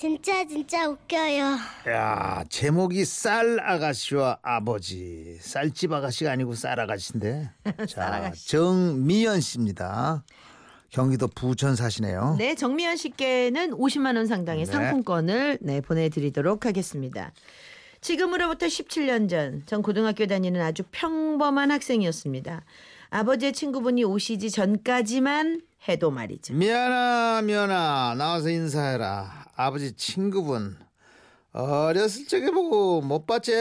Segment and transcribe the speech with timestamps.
[0.00, 1.58] 진짜 진짜 웃겨요.
[1.88, 7.50] 야 제목이 쌀 아가씨와 아버지 쌀집 아가씨가 아니고 쌀 아가씨인데
[7.86, 10.24] 자 정미연 씨입니다
[10.88, 14.72] 경기도 부천 사시네요 네, 정미연 씨께는 50만 원 상당의 네.
[14.72, 17.32] 상품권을 네, 보내드리도록 하겠습니다.
[18.00, 22.64] 지금으로부터 17년 전, 전 고등학교 다니는 아주 평범한 학생이었습니다.
[23.10, 26.54] 아버지의 친구분이 오시지 전까지만 해도 말이죠.
[26.54, 30.76] 미연아 미연아 나와서 인사해라 아버지 친구분
[31.52, 33.52] 어렸을 적에 보고 못 봤지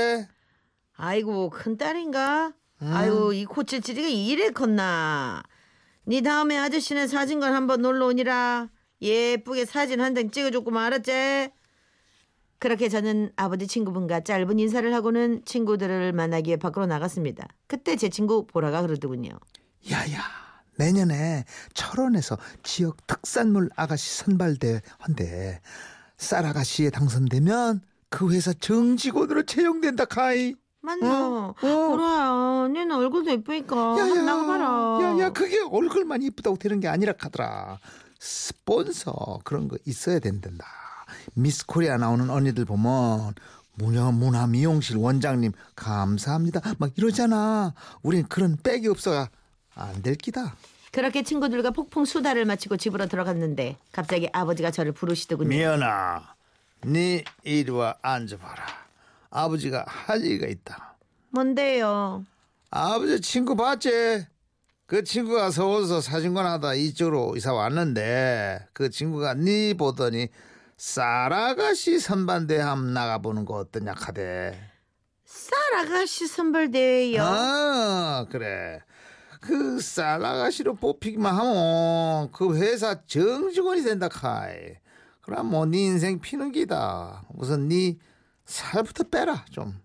[0.96, 2.54] 아이고 큰딸인가?
[2.82, 5.42] 아이고 이 코찔찔이가 이래 컸나?
[6.06, 8.70] 네 다음에 아저씨네 사진관 한번 놀러 오니라
[9.02, 11.52] 예쁘게 사진 한 장 찍어줬고 말았지?
[12.60, 17.48] 그렇게 저는 아버지 친구분과 짧은 인사를 하고는 친구들을 만나기 위해 밖으로 나갔습니다.
[17.68, 19.32] 그때 제 친구 보라가 그러더군요.
[19.90, 20.20] 야야
[20.78, 25.62] 내년에 철원에서 지역 특산물 아가씨 선발대 한대
[26.18, 31.28] 쌀 아가씨에 당선되면 그 회사 정직원으로 채용된다 카이 맞나?
[31.28, 31.50] 어?
[31.50, 31.54] 어.
[31.62, 35.00] 보라야, 니는 얼굴도 예쁘니까 한번 나가봐라.
[35.20, 37.80] 야야 그게 얼굴만 이쁘다고 되는 게 아니라 카더라
[38.20, 40.66] 스폰서 그런 거 있어야 된단다
[41.34, 43.34] 미스 코리아 나오는 언니들 보면
[43.76, 49.30] 문화 문화 미용실 원장님 감사합니다 막 이러잖아 우린 그런 백이 없어가
[49.76, 50.56] 안 될 기다
[50.92, 55.50] 그렇게 친구들과 폭풍 수다를 마치고 집으로 들어갔는데 갑자기 아버지가 저를 부르시더군요.
[55.50, 56.34] 미연아,
[56.86, 58.66] 네 이리 와 앉아봐라.
[59.30, 60.96] 아버지가 할 얘기가 있다.
[61.30, 62.26] 뭔데요?
[62.72, 64.26] 아버지 친구 봤지?
[64.88, 70.30] 그 친구가 서울서 사진관 하다 이쪽으로 이사 왔는데 그 친구가 네 보더니
[70.80, 74.58] 쌀아가씨 선반대 함 나가보는 거 어떠냐 카대.
[75.26, 77.22] 쌀 아가씨 선발대회요.
[77.22, 78.80] 아 그래.
[79.42, 84.56] 그 쌀아가씨로 뽑히기만 하면 그 회사 정직원이 된다 카이.
[85.20, 87.26] 그럼 뭐네 인생 피는 기다.
[87.34, 87.98] 우선 네
[88.46, 89.82] 살부터 빼라 좀.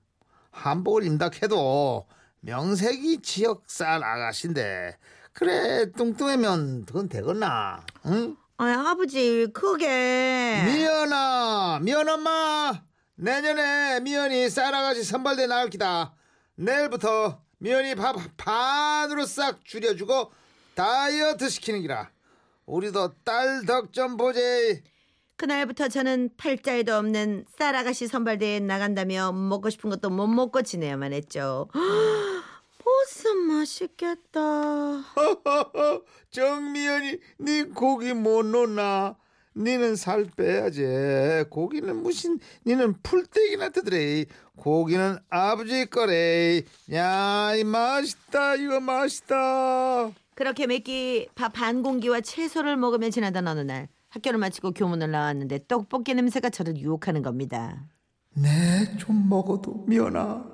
[0.52, 2.06] 한복을 입닥해도
[2.38, 4.96] 명색이 지역 쌀 아가씨인데
[5.32, 7.84] 그래 뚱뚱하면 그건 되겠나?
[8.06, 8.36] 응?
[8.56, 12.82] 아니 아버지 그게 미연아, 미연 엄마.
[13.16, 16.14] 내년에 미연이 쌀아가씨 선발대 나갈 기다.
[16.56, 20.30] 내일부터 미연이 밥 반으로 싹 줄여주고
[20.74, 22.10] 다이어트 시키는 기라.
[22.66, 24.82] 우리도 딸 덕 좀 보제.
[25.36, 31.68] 그날부터 저는 팔자에도 없는 쌀 아가씨 선발대회에 나간다며 먹고 싶은 것도 못 먹고 지내야만 했죠.
[33.04, 34.40] 보쌈 맛있겠다.
[36.30, 39.16] 정미연이 네 고기 못 놓나?
[39.56, 40.82] 니는 살 빼야지.
[41.50, 44.24] 고기는 무슨 니는 풀떼기나 뜨더래.
[44.56, 46.62] 고기는 아버지 거래.
[46.92, 48.56] 야, 이 맛있다.
[48.56, 50.10] 이거 맛있다.
[50.34, 56.48] 그렇게 매끼 밥한 공기와 채소를 먹으며 지나던 어느 날 학교를 마치고 교문을 나왔는데 떡볶이 냄새가
[56.50, 57.84] 저를 유혹하는 겁니다.
[58.34, 60.52] 네, 좀 먹어도 미연아.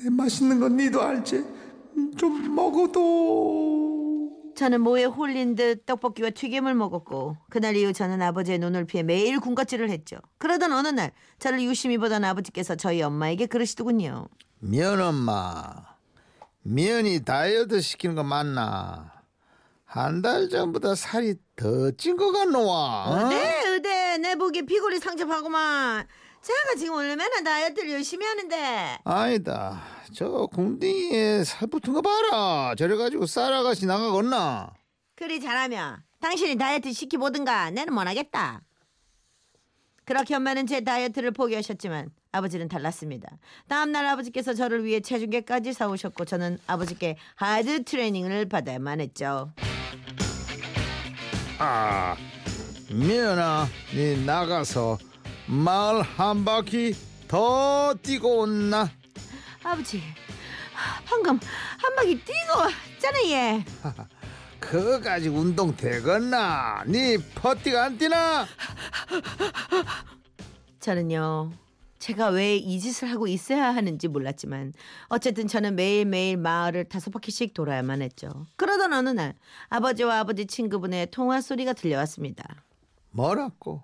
[0.00, 1.57] 내 맛있는 건 니도 알지?
[1.98, 4.30] 음, 좀 먹어도.
[4.56, 9.88] 저는 모에 홀린 듯 떡볶이와 튀김을 먹었고 그날 이후 저는 아버지의 눈을 피해 매일 군것질을
[9.90, 10.16] 했죠.
[10.38, 14.28] 그러던 어느 날 저를 유심히 보던 아버지께서 저희 엄마에게 그러시더군요.
[14.60, 15.64] 미연 엄마.
[16.62, 19.12] 미연이 다이어트 시키는 거 맞나?
[19.84, 23.04] 한 달 전보다 살이 더찐거 같노와.
[23.06, 23.28] 어?
[23.28, 26.06] 네, 의대 내 보기 피골이 상접하구만.
[26.42, 28.98] 제가 지금 얼마나 다이어트를 열심히 하는데.
[29.04, 29.82] 아니다.
[30.14, 32.74] 저 궁둥이에 살 붙은 거 봐라.
[32.76, 34.72] 저래가지고 쌀아가씨 나가겠나?
[35.14, 38.62] 그리 잘하면 당신이 다이어트 시키보든가 내는 못하겠다.
[40.04, 43.28] 그렇게 엄마는 제 다이어트를 포기하셨지만 아버지는 달랐습니다.
[43.68, 49.52] 다음날 아버지께서 저를 위해 체중계까지 사오셨고 저는 아버지께 하드 트레이닝을 받아야만 했죠.
[51.58, 52.16] 아,
[52.90, 54.96] 미연아, 니 나가서
[55.48, 56.94] 마을 한 바퀴
[57.26, 58.90] 더 뛰고 온나?
[59.62, 60.02] 아버지
[61.04, 61.38] 방금
[61.78, 63.64] 한 바퀴 뛰고 왔잖아 얘.
[64.60, 66.84] 그거 가지고 운동 되겠나?
[66.86, 68.46] 니 퍼띠가 안 뛰나?
[70.80, 71.52] 저는요.
[71.98, 74.72] 제가 왜 이 짓을 하고 있어야 하는지 몰랐지만
[75.08, 78.46] 어쨌든 저는 매일매일 마을을 다섯 바퀴씩 돌아야만 했죠.
[78.56, 79.34] 그러던 어느 날
[79.68, 82.44] 아버지와 아버지 친구분의 통화 소리가 들려왔습니다.
[83.10, 83.82] 뭐라고?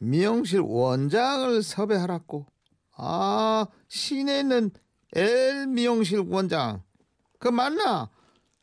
[0.00, 2.46] 미용실 원장을 섭외하라고.
[2.96, 4.70] 아, 시내에 있는
[5.14, 6.82] L 미용실 원장.
[7.38, 8.10] 그 맞나?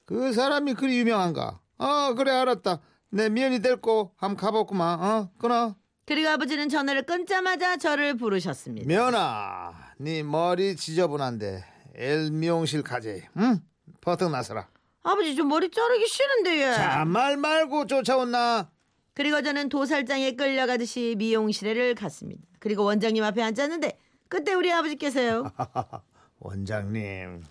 [0.05, 1.59] 그 사람이 그리 유명한가?
[1.77, 2.81] 어, 그래 알았다.
[3.09, 5.01] 내 미연이 데리고 한번 가봤구만.
[5.01, 5.75] 어, 끊어.
[6.05, 8.87] 그리고 아버지는 전화를 끊자마자 저를 부르셨습니다.
[8.87, 11.63] 미연아, 네 머리 지저분한데
[11.95, 13.27] L 미용실 가재.
[13.37, 13.59] 응?
[14.01, 14.67] 버튼 나서라.
[15.01, 16.73] 아버지 좀 머리 자르기 싫은데 얘.
[16.73, 18.69] 자, 말 말고 쫓아온나?
[19.15, 22.43] 그리고 저는 도살장에 끌려가듯이 미용실에를 갔습니다.
[22.59, 23.97] 그리고 원장님 앞에 앉았는데
[24.27, 25.51] 그때 우리 아버지께서요.
[26.39, 27.41] 원장님,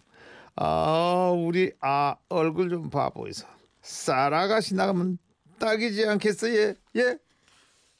[0.57, 3.47] 아 우리 아 얼굴 좀 봐보이소.
[3.83, 5.19] 쌀아가씨 나가면
[5.59, 6.75] 딱이지 않겠어 예?
[6.97, 7.19] 예?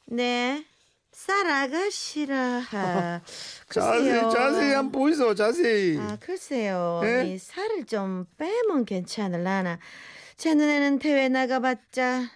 [0.05, 0.63] 네.
[1.11, 2.37] 쌀아가씨라.
[2.37, 3.21] 하.
[3.71, 4.31] 자세히.
[4.31, 5.97] 자세히 한번 보이소 자세히.
[5.97, 7.01] 아 글쎄요.
[7.03, 7.25] 예?
[7.33, 9.79] 이 살을 좀 빼면 괜찮을라나.
[10.37, 12.29] 제 눈에는 대회 나가봤자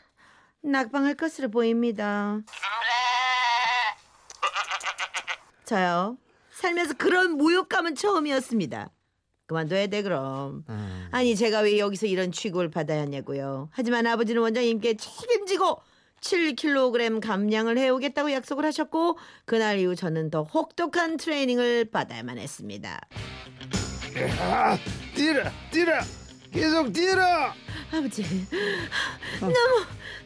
[0.61, 2.39] 낙방할 것으로 보입니다.
[5.65, 6.17] 저요.
[6.51, 8.89] 살면서 그런 모욕감은 처음이었습니다.
[9.45, 10.63] 그만둬야 돼 그럼.
[10.69, 11.07] 음.
[11.11, 13.69] 아니 제가 왜 여기서 이런 취급을 받아야 하냐고요.
[13.71, 15.81] 하지만 아버지는 원장님께 책임지고
[16.21, 23.00] 7kg 감량을 해오겠다고 약속을 하셨고 그날 이후 저는 더 혹독한 트레이닝을 받아야만 했습니다.
[24.41, 24.77] 아,
[25.15, 26.01] 뛰라 뛰라
[26.51, 27.53] 계속 뛰라.
[27.91, 28.23] 아버지
[29.39, 29.53] 너무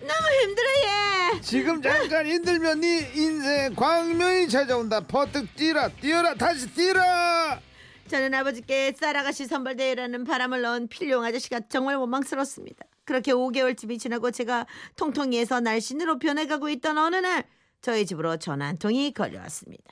[0.01, 1.41] 너무 힘들어요.
[1.41, 5.01] 지금 잠깐 힘들면 네 인생 광명이 찾아온다.
[5.01, 7.61] 버뜩 뛰라 뛰어라 다시 뛰라.
[8.07, 12.85] 저는 아버지께 쌀아가씨 선발대회라는 바람을 넣은 필용 아저씨가 정말 원망스럽습니다.
[13.05, 14.65] 그렇게 5개월쯤이 지나고 제가
[14.95, 17.43] 통통이에서 날씬으로 변해가고 있던 어느 날
[17.81, 19.83] 저희 집으로 전화 한 통이 걸려왔습니다.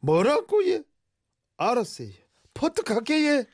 [0.00, 0.82] 뭐라고 예?
[1.56, 2.27] 알았어요.
[3.10, 3.44] 예.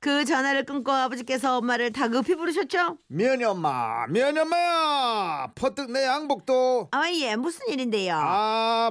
[0.00, 2.98] 그 전화를 끊고 아버지께서 엄마를 다급히 부르셨죠.
[3.06, 8.16] 면이 엄마 면이 엄마 퍼뜩 내 양복도 아, 예, 무슨 일인데요?
[8.20, 8.90] 아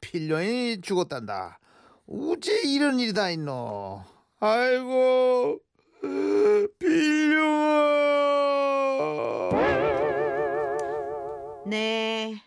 [0.00, 1.58] 필년이 죽었단다
[2.06, 4.04] 우째 이런 일이 다 있노
[4.38, 5.58] 아이고
[6.78, 7.62] 필룡아
[11.66, 12.40] 네.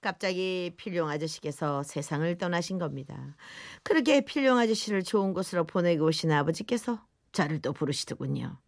[0.00, 3.36] 갑자기 필용 아저씨께서 세상을 떠나신 겁니다.
[3.82, 7.00] 그렇게 필용 아저씨를 좋은 곳으로 보내고 오신 아버지께서
[7.32, 8.58] 저를 또 부르시더군요.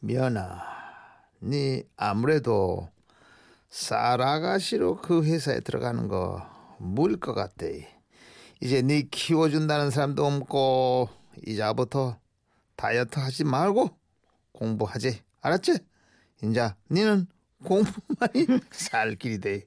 [0.00, 0.62] 면아
[1.40, 2.88] 네 아무래도
[3.68, 6.42] 쌀아가씨로 그 회사에 들어가는 거
[6.78, 7.88] 무일 것 같대
[8.60, 11.08] 이제 네 키워준다는 사람도 없고
[11.46, 12.18] 이자부터
[12.76, 13.90] 다이어트 하지 말고
[14.52, 15.78] 공부하지 알았지?
[16.42, 17.26] 인자 니는
[17.64, 19.66] 공부만이 살 길이 돼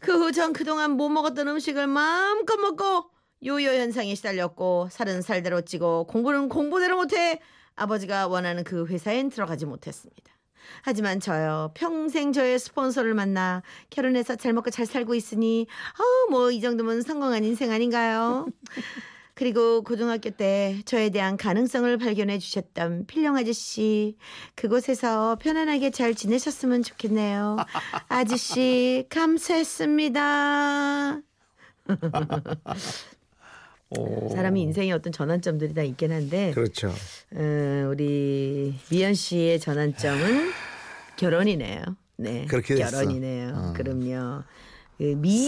[0.00, 3.10] 그 후 전 그동안 못 먹었던 음식을 마음껏 먹고
[3.44, 7.40] 요요 현상에 시달렸고 살은 살대로 찌고 공부는 공부대로 못해
[7.74, 10.32] 아버지가 원하는 그 회사엔 들어가지 못했습니다.
[10.82, 15.66] 하지만 저요 평생 저의 스폰서를 만나 결혼해서 잘 먹고 잘 살고 있으니
[15.98, 18.46] 아우 뭐 이 정도면 성공한 인생 아닌가요?
[19.36, 24.16] 그리고 고등학교 때 저에 대한 가능성을 발견해 주셨던 필령 아저씨
[24.54, 27.58] 그곳에서 편안하게 잘 지내셨으면 좋겠네요.
[28.08, 30.20] 아저씨 감사했습니다.
[34.34, 40.50] 사람이 인생에 어떤 전환점들이 다 있긴 한데 그렇죠 어, 우리 미연 씨의 전환점은
[41.18, 41.82] 결혼이네요.
[42.16, 42.74] 네, 그렇게.
[42.76, 43.52] 결혼이네요.
[43.54, 43.72] 어.
[43.76, 44.44] 그럼요.
[44.98, 45.46] 그 미인.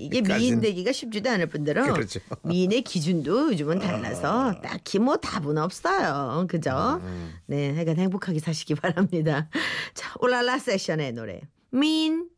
[0.00, 0.20] 이게.
[0.20, 2.20] 미인 되기가 쉽지도 않을 뿐더러 그렇죠.
[2.42, 6.46] 미인의 기준도 요즘은 달라서 딱히 뭐 답은 없어요.
[6.48, 7.00] 그죠?
[7.02, 9.48] 음, 네, 하여간 행복하게 사시기 바랍니다.
[9.94, 11.40] 자, 올랄라 세션의 노래.
[11.70, 12.28] 미인